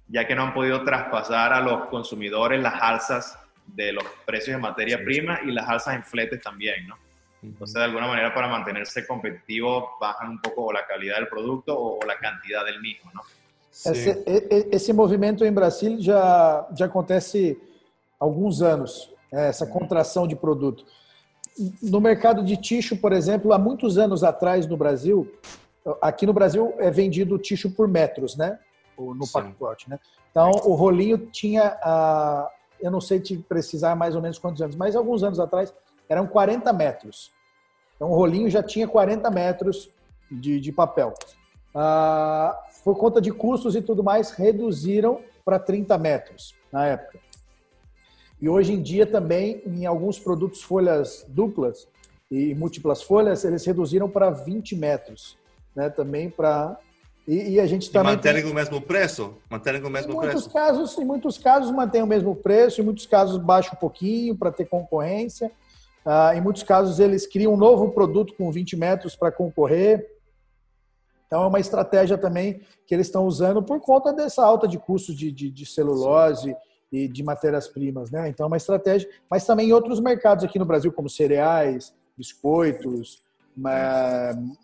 ya 0.06 0.26
que 0.26 0.34
no 0.34 0.42
han 0.42 0.54
podido 0.54 0.84
traspasar 0.84 1.52
a 1.52 1.60
los 1.60 1.86
consumidores 1.86 2.62
las 2.62 2.80
alzas 2.80 3.38
de 3.66 3.92
los 3.92 4.04
precios 4.24 4.56
de 4.56 4.62
materia 4.62 5.02
prima 5.02 5.40
y 5.44 5.50
las 5.50 5.68
alzas 5.68 5.96
en 5.96 6.04
fletes 6.04 6.40
también, 6.42 6.86
¿no? 6.86 6.96
Entonces, 7.42 7.74
de 7.74 7.84
alguna 7.84 8.06
manera, 8.06 8.34
para 8.34 8.48
mantenerse 8.48 9.06
competitivo, 9.06 9.96
bajan 9.98 10.28
un 10.28 10.40
poco 10.40 10.72
la 10.72 10.86
calidad 10.86 11.16
del 11.16 11.28
producto 11.28 11.74
o, 11.74 11.98
la 12.06 12.18
cantidad 12.18 12.64
del 12.64 12.80
mismo, 12.80 13.10
¿no? 13.14 13.22
Esse, 13.72 14.24
esse 14.72 14.92
movimento 14.92 15.44
em 15.44 15.52
Brasil 15.52 15.96
já, 16.00 16.66
já 16.76 16.86
acontece 16.86 17.56
alguns 18.20 18.60
anos, 18.60 19.10
é, 19.32 19.48
essa 19.48 19.66
contração 19.66 20.28
de 20.28 20.36
produto. 20.36 20.84
No 21.82 22.00
mercado 22.00 22.44
de 22.44 22.56
ticho, 22.56 22.96
por 22.96 23.12
exemplo, 23.12 23.52
há 23.52 23.58
muitos 23.58 23.96
anos 23.96 24.22
atrás 24.22 24.66
no 24.66 24.76
Brasil, 24.76 25.32
aqui 26.00 26.26
no 26.26 26.32
Brasil 26.32 26.74
é 26.78 26.90
vendido 26.90 27.38
ticho 27.38 27.70
por 27.70 27.88
metros, 27.88 28.36
né? 28.36 28.58
No 28.98 29.24
Sim. 29.24 29.32
pacote, 29.32 29.88
né? 29.88 29.98
Então, 30.30 30.50
o 30.64 30.74
rolinho 30.74 31.16
tinha, 31.16 31.78
ah, 31.82 32.48
eu 32.80 32.90
não 32.90 33.00
sei 33.00 33.18
te 33.18 33.36
precisar 33.38 33.96
mais 33.96 34.14
ou 34.14 34.22
menos 34.22 34.38
quantos 34.38 34.60
anos, 34.60 34.76
mas 34.76 34.94
alguns 34.94 35.22
anos 35.22 35.40
atrás 35.40 35.72
eram 36.08 36.26
40 36.26 36.72
metros. 36.72 37.32
Então, 37.96 38.10
o 38.10 38.14
rolinho 38.14 38.48
já 38.50 38.62
tinha 38.62 38.86
40 38.86 39.30
metros 39.30 39.90
de, 40.30 40.60
de 40.60 40.70
papel. 40.70 41.14
Ah, 41.74 42.56
por 42.84 42.96
conta 42.96 43.20
de 43.20 43.32
custos 43.32 43.74
e 43.74 43.82
tudo 43.82 44.04
mais, 44.04 44.30
reduziram 44.30 45.20
para 45.44 45.58
30 45.58 45.96
metros 45.98 46.54
na 46.70 46.86
época. 46.86 47.18
E 48.40 48.48
hoje 48.48 48.72
em 48.72 48.80
dia 48.80 49.04
também, 49.04 49.62
em 49.66 49.84
alguns 49.84 50.18
produtos 50.18 50.62
folhas 50.62 51.26
duplas 51.28 51.86
e 52.30 52.54
múltiplas 52.54 53.02
folhas, 53.02 53.44
eles 53.44 53.64
reduziram 53.64 54.08
para 54.08 54.30
20 54.30 54.74
metros, 54.76 55.36
né? 55.76 55.90
Também 55.90 56.30
para 56.30 56.78
e, 57.28 57.50
e, 57.50 57.60
a 57.60 57.66
gente 57.66 57.90
também 57.90 58.14
mantém 58.14 58.44
o 58.44 58.54
mesmo 58.54 58.80
preço, 58.80 59.34
mantém 59.48 59.76
o 59.76 59.90
mesmo 59.90 60.14
em 60.14 60.16
preço. 60.16 60.34
Muitos 60.34 60.46
casos, 60.46 60.98
em 60.98 61.04
muitos 61.04 61.38
casos 61.38 61.70
mantém 61.70 62.02
o 62.02 62.06
mesmo 62.06 62.34
preço, 62.34 62.80
em 62.80 62.84
muitos 62.84 63.06
casos 63.06 63.36
baixa 63.36 63.70
um 63.74 63.78
pouquinho 63.78 64.34
para 64.34 64.50
ter 64.50 64.64
concorrência. 64.64 65.52
Ah, 66.04 66.34
em 66.34 66.40
muitos 66.40 66.62
casos 66.62 66.98
eles 66.98 67.26
criam 67.26 67.52
um 67.52 67.58
novo 67.58 67.90
produto 67.90 68.34
com 68.34 68.50
20 68.50 68.74
metros 68.74 69.14
para 69.14 69.30
concorrer. 69.30 70.04
Então 71.26 71.44
é 71.44 71.46
uma 71.46 71.60
estratégia 71.60 72.16
também 72.16 72.62
que 72.86 72.94
eles 72.94 73.06
estão 73.06 73.26
usando 73.26 73.62
por 73.62 73.80
conta 73.80 74.12
dessa 74.12 74.42
alta 74.42 74.66
de 74.66 74.78
custo 74.78 75.14
de, 75.14 75.30
de, 75.30 75.50
de 75.50 75.66
celulose. 75.66 76.50
Sim 76.50 76.69
e 76.92 77.06
de 77.06 77.22
matérias-primas, 77.22 78.10
né? 78.10 78.28
Então 78.28 78.44
é 78.44 78.46
uma 78.48 78.56
estratégia, 78.56 79.08
mas 79.30 79.46
também 79.46 79.68
em 79.68 79.72
outros 79.72 80.00
mercados 80.00 80.44
aqui 80.44 80.58
no 80.58 80.64
Brasil, 80.64 80.92
como 80.92 81.08
cereais, 81.08 81.94
biscoitos, 82.16 83.22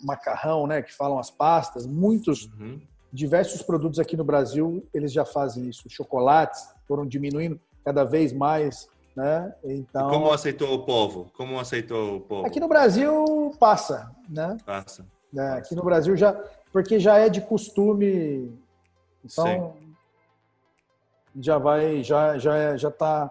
macarrão, 0.03 0.67
né? 0.67 0.83
Que 0.83 0.93
falam 0.93 1.19
as 1.19 1.31
pastas, 1.31 1.87
muitos, 1.87 2.47
uhum. 2.59 2.81
diversos 3.13 3.63
produtos 3.63 3.99
aqui 3.99 4.17
no 4.17 4.25
Brasil 4.25 4.85
eles 4.93 5.13
já 5.13 5.25
fazem 5.25 5.69
isso. 5.69 5.89
Chocolates 5.89 6.69
foram 6.89 7.07
diminuindo 7.07 7.61
cada 7.85 8.05
vez 8.05 8.33
mais, 8.33 8.89
né? 9.15 9.55
Então. 9.65 10.09
E 10.09 10.13
como 10.13 10.33
aceitou 10.33 10.75
o 10.75 10.85
povo? 10.85 11.31
Como 11.37 11.61
aceitou 11.61 12.17
o 12.17 12.21
povo? 12.21 12.47
Aqui 12.47 12.59
no 12.59 12.69
Brasil 12.69 13.55
passa, 13.61 14.11
né? 14.29 14.57
Passa. 14.67 15.07
É, 15.37 15.49
aqui 15.51 15.75
no 15.75 15.85
Brasil 15.85 16.17
já, 16.17 16.33
porque 16.73 16.99
já 16.99 17.19
é 17.19 17.29
de 17.29 17.41
costume. 17.41 18.53
Então, 19.25 19.75
Sim 19.79 19.86
já 21.41 21.59
vai, 21.59 22.03
já 22.03 22.39
já 22.39 22.77
já 22.77 22.89
está 22.89 23.31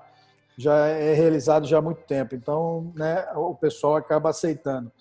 já 0.57 0.87
é 0.87 1.13
realizado 1.13 1.67
já 1.67 1.79
há 1.79 1.81
muito 1.81 2.01
tempo. 2.03 2.35
Então, 2.35 2.91
né, 2.95 3.25
o 3.35 3.55
pessoal 3.55 3.95
acaba 3.95 4.29
aceitando. 4.29 4.91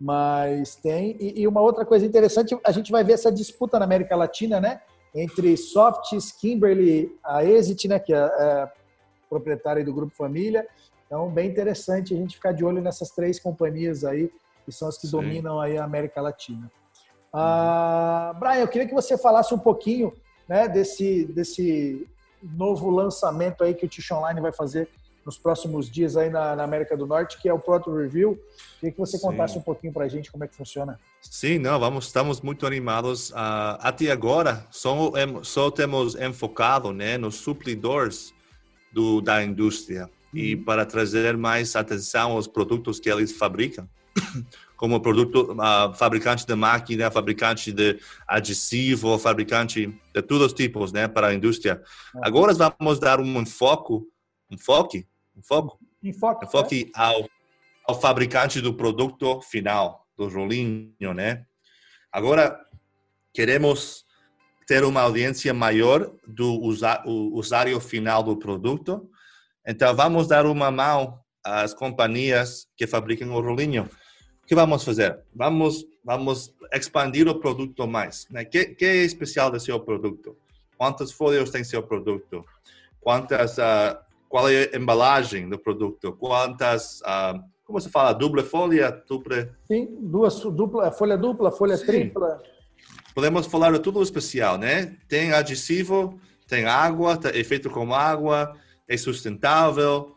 Mas 0.00 0.74
tem 0.74 1.16
e, 1.20 1.42
e, 1.42 1.48
uma 1.48 1.60
outra 1.60 1.84
coisa 1.84 2.04
interessante, 2.04 2.58
a 2.64 2.72
gente 2.72 2.90
vai 2.90 3.04
ver 3.04 3.12
essa 3.12 3.30
disputa 3.30 3.78
na 3.78 3.84
América 3.84 4.16
Latina, 4.16 4.60
né, 4.60 4.80
entre 5.14 5.56
Softs, 5.56 6.32
Kimberly, 6.32 7.16
a 7.22 7.44
Exit, 7.44 7.86
né, 7.86 7.98
que 8.00 8.12
é, 8.12 8.18
é 8.18 8.72
proprietária 9.30 9.84
do 9.84 9.94
grupo 9.94 10.14
Família. 10.14 10.66
Então, 11.06 11.30
bem 11.30 11.48
interessante 11.48 12.12
a 12.12 12.16
gente 12.16 12.34
ficar 12.34 12.52
de 12.52 12.64
olho 12.64 12.82
nessas 12.82 13.10
três 13.10 13.38
companhias 13.38 14.04
aí, 14.04 14.30
que 14.64 14.72
são 14.72 14.88
as 14.88 14.98
que 14.98 15.06
Sim. 15.06 15.12
dominam 15.12 15.60
aí 15.60 15.78
a 15.78 15.84
América 15.84 16.20
Latina. 16.20 16.70
Ah, 17.32 18.34
Brian, 18.38 18.60
eu 18.60 18.68
queria 18.68 18.88
que 18.88 18.94
você 18.94 19.16
falasse 19.16 19.54
um 19.54 19.58
pouquinho 19.58 20.12
né, 20.48 20.68
desse, 20.68 21.24
desse 21.26 22.08
novo 22.56 22.90
lançamento 22.90 23.64
aí 23.64 23.74
que 23.74 23.86
o 23.86 23.88
Tish 23.88 24.10
Online 24.10 24.40
vai 24.40 24.52
fazer 24.52 24.88
nos 25.24 25.38
próximos 25.38 25.90
dias 25.90 26.16
aí 26.16 26.28
na, 26.28 26.54
na, 26.54 26.64
América 26.64 26.96
do 26.96 27.06
Norte, 27.06 27.40
que 27.40 27.48
é 27.48 27.52
o 27.52 27.58
Proto 27.58 27.94
Review. 27.94 28.38
Queria 28.78 28.92
que 28.92 28.98
você 28.98 29.16
Sim. 29.16 29.26
contasse 29.26 29.56
um 29.56 29.62
pouquinho 29.62 29.92
para 29.92 30.04
a 30.04 30.08
gente 30.08 30.30
como 30.30 30.44
é 30.44 30.48
que 30.48 30.54
funciona. 30.54 31.00
Sim, 31.20 31.58
não, 31.58 31.78
vamos, 31.80 32.06
estamos 32.06 32.40
muito 32.40 32.66
animados. 32.66 33.30
Uh, 33.30 33.80
até 33.80 34.10
agora, 34.10 34.66
só, 34.70 35.12
só 35.42 35.70
temos 35.70 36.14
enfocado 36.14 36.92
né, 36.92 37.16
nos 37.16 37.36
suplidores 37.36 38.34
do, 38.92 39.20
da 39.20 39.42
indústria 39.42 40.04
uhum. 40.32 40.38
e 40.38 40.56
para 40.56 40.84
trazer 40.84 41.36
mais 41.36 41.74
atenção 41.74 42.32
aos 42.32 42.46
produtos 42.46 43.00
que 43.00 43.10
eles 43.10 43.32
fabricam. 43.32 43.88
Como 44.84 45.00
produto 45.00 45.54
uh, 45.54 45.94
fabricante 45.94 46.46
de 46.46 46.54
máquina, 46.54 47.10
fabricante 47.10 47.72
de 47.72 47.98
adesivo, 48.28 49.18
fabricante 49.18 49.86
de 49.86 50.20
todos 50.20 50.48
os 50.48 50.52
tipos, 50.52 50.92
né, 50.92 51.08
para 51.08 51.28
a 51.28 51.34
indústria. 51.34 51.82
É. 52.16 52.18
Agora 52.22 52.52
vamos 52.52 52.98
dar 52.98 53.18
um 53.18 53.46
foco, 53.46 54.06
um 54.50 54.58
foco, 54.58 54.98
um 55.34 55.42
foco, 55.42 55.78
enfoque, 56.02 56.44
enfoque 56.44 56.92
é. 56.94 57.00
ao, 57.00 57.26
ao 57.88 57.98
fabricante 57.98 58.60
do 58.60 58.74
produto 58.74 59.40
final, 59.40 60.06
do 60.18 60.28
rolinho, 60.28 61.14
né? 61.14 61.46
Agora 62.12 62.54
queremos 63.32 64.04
ter 64.66 64.84
uma 64.84 65.00
audiência 65.00 65.54
maior 65.54 66.12
do 66.26 66.60
usuário 67.32 67.80
final 67.80 68.22
do 68.22 68.36
produto. 68.36 69.08
Então 69.66 69.96
vamos 69.96 70.28
dar 70.28 70.44
uma 70.44 70.70
mão 70.70 71.20
às 71.42 71.72
companhias 71.72 72.66
que 72.76 72.86
fabricam 72.86 73.30
o 73.30 73.40
rolinho 73.40 73.88
o 74.44 74.46
que 74.46 74.54
vamos 74.54 74.84
fazer? 74.84 75.18
Vamos, 75.34 75.86
vamos 76.04 76.54
expandir 76.70 77.26
o 77.26 77.40
produto 77.40 77.86
mais. 77.88 78.26
Né? 78.30 78.44
Que, 78.44 78.66
que 78.66 78.84
é 78.84 78.96
especial 78.96 79.50
do 79.50 79.58
seu 79.58 79.80
produto? 79.80 80.36
Quantas 80.76 81.10
folhas 81.10 81.48
tem 81.48 81.64
seu 81.64 81.82
produto? 81.82 82.44
Quantas, 83.00 83.56
uh, 83.56 83.96
qual 84.28 84.50
é 84.50 84.70
a 84.70 84.76
embalagem 84.76 85.48
do 85.48 85.58
produto? 85.58 86.12
Quantas, 86.12 87.00
uh, 87.00 87.42
como 87.64 87.80
se 87.80 87.88
fala, 87.88 88.12
dupla 88.12 88.42
folha? 88.42 89.02
Dupla... 89.08 89.48
Sim, 89.66 89.88
duas, 89.98 90.38
dupla, 90.40 90.92
folha 90.92 91.16
dupla, 91.16 91.50
folha 91.50 91.78
Sim. 91.78 91.86
tripla. 91.86 92.42
Podemos 93.14 93.46
falar 93.46 93.72
de 93.72 93.78
tudo 93.78 94.02
especial, 94.02 94.58
né? 94.58 94.94
Tem 95.08 95.32
adesivo, 95.32 96.20
tem 96.46 96.66
água, 96.66 97.18
é 97.32 97.42
feito 97.42 97.70
com 97.70 97.94
água, 97.94 98.54
é 98.86 98.96
sustentável. 98.98 100.13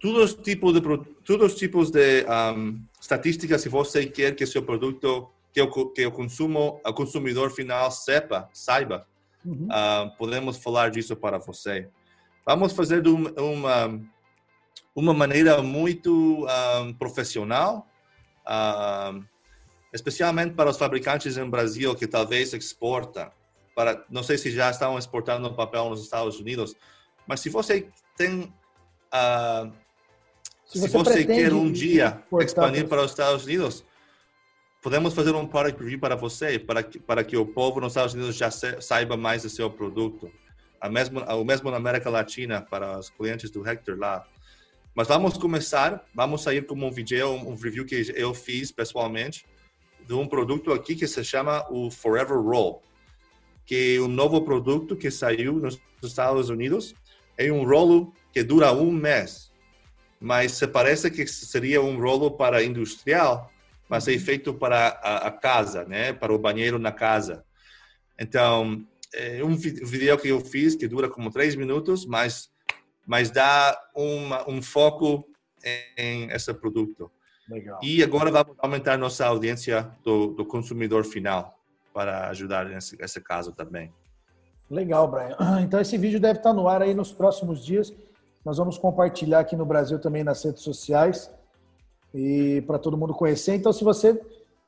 Todos 0.00 0.32
os 0.32 0.34
tipos 0.42 0.72
de, 0.72 0.80
todos 1.24 1.52
os 1.52 1.58
tipos 1.58 1.90
de 1.90 2.24
um, 2.24 2.80
estatísticas 3.00 3.60
se 3.60 3.68
você 3.68 4.06
quer 4.06 4.34
que 4.34 4.46
seu 4.46 4.62
produto, 4.62 5.28
que 5.52 5.60
o, 5.60 5.90
que 5.90 6.06
o 6.06 6.12
consumo, 6.12 6.80
o 6.84 6.92
consumidor 6.92 7.50
final 7.50 7.90
sepa, 7.90 8.48
saiba, 8.52 9.06
uhum. 9.44 9.66
uh, 9.66 10.16
podemos 10.16 10.56
falar 10.58 10.90
disso 10.90 11.16
para 11.16 11.38
você. 11.38 11.88
Vamos 12.46 12.72
fazer 12.72 13.02
de 13.02 13.08
uma, 13.08 14.00
uma 14.94 15.12
maneira 15.12 15.62
muito 15.62 16.46
um, 16.46 16.94
profissional. 16.94 17.86
Uh, 18.46 19.22
especialmente 19.92 20.54
para 20.54 20.70
os 20.70 20.76
fabricantes 20.76 21.36
no 21.36 21.48
Brasil 21.48 21.94
que 21.94 22.06
talvez 22.06 22.52
exporta, 22.52 23.32
para 23.74 24.04
não 24.10 24.22
sei 24.22 24.36
se 24.36 24.50
já 24.50 24.70
estão 24.70 24.98
exportando 24.98 25.52
papel 25.54 25.88
nos 25.88 26.02
Estados 26.02 26.38
Unidos, 26.38 26.74
mas 27.26 27.40
se 27.40 27.48
você 27.48 27.88
tem 28.16 28.52
uh, 29.12 29.72
se, 30.68 30.80
se 30.80 30.88
você, 30.88 31.24
quer 31.24 31.52
um 31.54 31.72
dia 31.72 32.22
expandir 32.40 32.86
para 32.86 33.02
os 33.02 33.10
Estados 33.12 33.46
Unidos, 33.46 33.82
podemos 34.82 35.14
fazer 35.14 35.34
um 35.34 35.46
product 35.46 35.82
review 35.82 35.98
para 35.98 36.14
você, 36.14 36.58
para 36.58 36.82
que, 36.82 36.98
para 36.98 37.24
que 37.24 37.38
o 37.38 37.46
povo 37.46 37.80
nos 37.80 37.92
Estados 37.92 38.12
Unidos 38.12 38.36
já 38.36 38.50
saiba 38.50 39.16
mais 39.16 39.44
do 39.44 39.48
seu 39.48 39.70
produto. 39.70 40.30
A 40.78 40.90
mesmo, 40.90 41.20
o 41.20 41.44
mesmo 41.44 41.70
na 41.70 41.78
América 41.78 42.10
Latina, 42.10 42.60
para 42.60 42.98
os 42.98 43.08
clientes 43.08 43.50
do 43.50 43.66
Hector 43.66 43.98
lá. 43.98 44.26
Mas 44.94 45.08
vamos 45.08 45.38
começar, 45.38 46.04
vamos 46.14 46.42
sair 46.42 46.66
com 46.66 46.74
um 46.74 46.90
vídeo, 46.90 47.30
um 47.30 47.54
review 47.54 47.86
que 47.86 48.12
eu 48.14 48.34
fiz 48.34 48.70
pessoalmente, 48.70 49.46
de 50.06 50.12
um 50.12 50.26
produto 50.26 50.70
aqui 50.72 50.94
que 50.94 51.06
se 51.06 51.24
chama 51.24 51.64
o 51.70 51.90
Forever 51.90 52.38
Roll, 52.38 52.82
que 53.64 53.96
é 53.96 54.00
um 54.02 54.08
novo 54.08 54.42
produto 54.42 54.94
que 54.94 55.10
saiu 55.10 55.54
nos 55.54 55.80
Estados 56.02 56.50
Unidos. 56.50 56.94
É 57.38 57.50
um 57.50 57.64
rolo 57.64 58.12
que 58.32 58.42
dura 58.42 58.72
um 58.72 58.90
mês 58.90 59.47
mas 60.20 60.52
se 60.52 60.66
parece 60.66 61.10
que 61.10 61.26
seria 61.26 61.80
um 61.80 62.00
rolo 62.00 62.32
para 62.32 62.62
industrial, 62.62 63.50
mas 63.88 64.06
é 64.08 64.18
feito 64.18 64.52
para 64.52 64.88
a, 65.02 65.28
a 65.28 65.30
casa, 65.30 65.84
né? 65.84 66.12
Para 66.12 66.32
o 66.32 66.38
banheiro 66.38 66.78
na 66.78 66.92
casa. 66.92 67.44
Então, 68.18 68.84
é 69.14 69.42
um 69.42 69.56
vídeo 69.56 70.18
que 70.18 70.28
eu 70.28 70.40
fiz 70.40 70.74
que 70.74 70.88
dura 70.88 71.08
como 71.08 71.30
três 71.30 71.54
minutos, 71.54 72.04
mas 72.04 72.50
mas 73.08 73.30
dá 73.30 73.74
uma, 73.94 74.46
um 74.48 74.60
foco 74.60 75.26
em, 75.64 76.26
em 76.26 76.30
esse 76.30 76.52
produto. 76.52 77.10
Legal. 77.48 77.80
E 77.82 78.02
agora 78.02 78.30
vamos 78.30 78.54
aumentar 78.58 78.98
nossa 78.98 79.26
audiência 79.26 79.90
do, 80.04 80.34
do 80.34 80.44
consumidor 80.44 81.06
final 81.06 81.58
para 81.94 82.28
ajudar 82.28 82.66
nesse, 82.66 82.98
nesse 82.98 83.18
caso 83.22 83.52
também. 83.52 83.90
Legal, 84.70 85.08
Brian. 85.08 85.36
Então 85.64 85.80
esse 85.80 85.96
vídeo 85.96 86.20
deve 86.20 86.40
estar 86.40 86.52
no 86.52 86.68
ar 86.68 86.82
aí 86.82 86.92
nos 86.92 87.10
próximos 87.10 87.64
dias. 87.64 87.94
Nós 88.48 88.56
vamos 88.56 88.78
compartilhar 88.78 89.40
aqui 89.40 89.54
no 89.54 89.66
Brasil 89.66 89.98
também 89.98 90.24
nas 90.24 90.42
redes 90.42 90.62
sociais 90.62 91.30
e 92.14 92.62
para 92.66 92.78
todo 92.78 92.96
mundo 92.96 93.12
conhecer. 93.12 93.54
Então, 93.54 93.74
se 93.74 93.84
você 93.84 94.18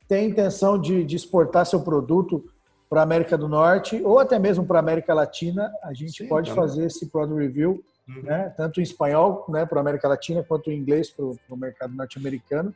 tem 0.06 0.28
intenção 0.28 0.78
de, 0.78 1.02
de 1.02 1.16
exportar 1.16 1.64
seu 1.64 1.80
produto 1.80 2.44
para 2.90 3.00
a 3.00 3.04
América 3.04 3.38
do 3.38 3.49
Norte 3.49 4.02
ou 4.04 4.18
até 4.18 4.38
mesmo 4.38 4.66
para 4.66 4.78
a 4.78 4.80
América 4.80 5.14
Latina, 5.14 5.72
a 5.82 5.94
gente 5.94 6.25
Sim, 6.25 6.28
pode 6.28 6.50
também. 6.50 6.62
fazer 6.62 6.84
esse 6.84 7.06
product 7.06 7.40
review, 7.40 7.82
uhum. 8.06 8.22
né? 8.22 8.52
tanto 8.54 8.80
em 8.80 8.82
espanhol, 8.82 9.46
né, 9.49 9.64
para 9.64 9.78
a 9.78 9.80
América 9.80 10.08
Latina, 10.08 10.44
quanto 10.46 10.70
em 10.70 10.76
inglês 10.76 11.08
para 11.08 11.25
o 11.25 11.56
mercado 11.56 11.94
norte-americano. 11.94 12.75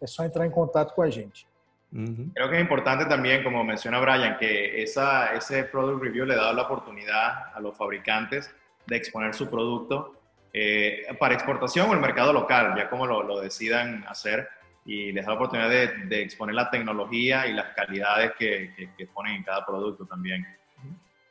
É 0.00 0.06
só 0.06 0.24
entrar 0.24 0.46
em 0.46 0.50
contato 0.50 0.94
com 0.94 1.02
a 1.02 1.10
gente. 1.10 1.44
Uhum. 1.92 2.30
Creo 2.32 2.48
que 2.48 2.54
es 2.54 2.62
importante 2.62 3.08
también, 3.08 3.42
como 3.42 3.64
menciona 3.64 3.98
Brian, 3.98 4.36
que 4.38 4.80
esa, 4.80 5.34
ese 5.34 5.64
product 5.64 6.00
review 6.00 6.24
le 6.24 6.36
da 6.36 6.52
la 6.52 6.62
oportunidad 6.62 7.52
a 7.52 7.58
los 7.58 7.76
fabricantes 7.76 8.48
de 8.86 8.96
exponer 8.96 9.34
su 9.34 9.48
producto 9.48 10.12
eh, 10.58 11.06
para 11.18 11.34
exportación 11.34 11.90
o 11.90 11.92
el 11.92 12.00
mercado 12.00 12.32
local, 12.32 12.72
ya 12.78 12.88
como 12.88 13.06
lo, 13.06 13.22
lo 13.22 13.40
decidan 13.40 14.02
hacer, 14.08 14.48
y 14.86 15.12
les 15.12 15.26
da 15.26 15.32
la 15.32 15.36
oportunidad 15.36 15.68
de, 15.68 15.88
de, 16.06 16.22
exponer 16.22 16.54
la 16.54 16.70
tecnología 16.70 17.46
y 17.46 17.52
las 17.52 17.74
calidades 17.74 18.32
que, 18.38 18.72
que, 18.74 18.88
que, 18.96 19.06
ponen 19.08 19.34
en 19.34 19.42
cada 19.42 19.66
producto 19.66 20.06
también. 20.06 20.46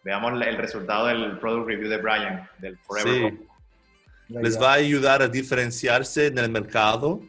Veamos 0.03 0.39
el 0.39 0.57
resultado 0.57 1.07
del 1.07 1.39
product 1.39 1.67
review 1.67 1.89
de 1.89 1.97
Brian, 1.97 2.47
del 2.59 2.77
Forever. 2.77 3.33
Sí. 3.33 3.47
Les 4.29 4.61
va 4.61 4.73
a 4.73 4.75
ayudar 4.75 5.23
a 5.23 5.27
diferenciarse 5.27 6.27
en 6.27 6.37
el 6.37 6.51
mercado, 6.51 7.19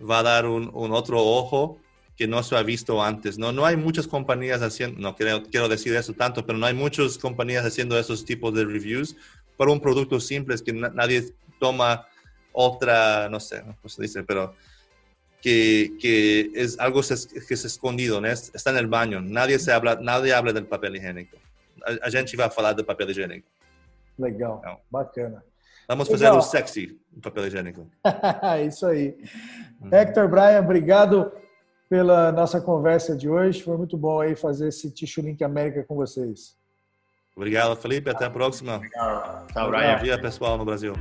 va 0.00 0.18
a 0.18 0.22
dar 0.24 0.46
un, 0.46 0.68
un, 0.74 0.90
otro 0.90 1.22
ojo 1.22 1.78
que 2.16 2.26
no 2.26 2.42
se 2.42 2.56
ha 2.56 2.62
visto 2.64 3.04
antes. 3.04 3.38
No, 3.38 3.52
no 3.52 3.64
hay 3.64 3.76
muchas 3.76 4.08
compañías 4.08 4.62
haciendo, 4.62 5.00
no 5.00 5.14
quiero, 5.14 5.44
quiero 5.44 5.68
decir 5.68 5.94
eso 5.94 6.12
tanto, 6.12 6.44
pero 6.44 6.58
no 6.58 6.66
hay 6.66 6.74
muchas 6.74 7.18
compañías 7.18 7.64
haciendo 7.64 7.96
esos 7.96 8.24
tipos 8.24 8.52
de 8.52 8.64
reviews 8.64 9.16
para 9.56 9.70
un 9.70 9.80
producto 9.80 10.20
simple 10.20 10.56
que 10.64 10.72
nadie 10.72 11.34
toma 11.58 12.06
otra, 12.52 13.28
no 13.28 13.38
sé 13.40 13.60
cómo 13.60 13.88
se 13.88 14.02
dice, 14.02 14.22
pero 14.22 14.54
que, 15.40 15.92
que 16.00 16.50
es 16.54 16.78
algo 16.78 17.00
que 17.02 17.54
es 17.54 17.64
escondido, 17.64 18.20
¿no? 18.20 18.28
está 18.28 18.70
en 18.70 18.78
el 18.78 18.86
baño, 18.86 19.20
nadie, 19.20 19.58
se 19.58 19.72
habla, 19.72 19.96
nadie 20.00 20.32
habla 20.34 20.52
del 20.52 20.66
papel 20.66 20.96
higiénico. 20.96 21.36
A, 21.84 22.06
a 22.06 22.10
gente 22.10 22.36
vai 22.36 22.50
falar 22.50 22.72
do 22.72 22.84
papel 22.84 23.10
higiênico. 23.10 23.46
Legal, 24.18 24.60
bacana. 24.90 25.44
Vamos 25.88 26.08
fazer 26.08 26.24
Legal. 26.24 26.38
o 26.38 26.42
sexy 26.42 26.98
papel 27.22 27.46
higiênico. 27.46 27.86
Isso 28.66 28.86
aí. 28.86 29.16
Hum. 29.80 29.90
Hector, 29.92 30.26
Brian, 30.28 30.60
obrigado 30.60 31.30
pela 31.88 32.32
nossa 32.32 32.60
conversa 32.60 33.14
de 33.14 33.28
hoje. 33.28 33.62
Foi 33.62 33.76
muito 33.76 33.96
bom 33.96 34.20
aí 34.20 34.34
fazer 34.34 34.68
esse 34.68 34.90
Tissue 34.90 35.22
Link 35.22 35.44
América 35.44 35.84
com 35.84 35.94
vocês. 35.94 36.56
Obrigado, 37.36 37.76
Felipe. 37.76 38.08
Até 38.08 38.24
a 38.24 38.30
próxima. 38.30 38.80
Tchau, 39.52 39.70
Brian. 39.70 39.96
Bom 39.96 40.04
dia, 40.04 40.18
pessoal, 40.18 40.56
no 40.56 40.64
Brasil. 40.64 40.94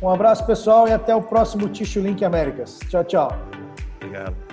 Um 0.00 0.08
abraço, 0.08 0.46
pessoal, 0.46 0.88
e 0.88 0.92
até 0.92 1.14
o 1.14 1.22
próximo 1.22 1.68
Tissue 1.68 2.00
Link 2.02 2.24
Américas. 2.24 2.80
Tchau, 2.88 3.04
tchau. 3.04 3.36
Obrigado. 4.00 4.43